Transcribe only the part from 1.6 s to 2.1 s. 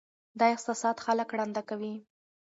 کوي.